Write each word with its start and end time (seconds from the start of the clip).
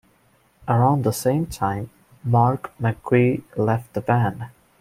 Around 0.67 1.03
the 1.03 1.13
same 1.13 1.45
time, 1.45 1.91
Mark 2.23 2.75
McGee 2.79 3.43
left 3.55 3.93
the 3.93 4.01
band. 4.01 4.47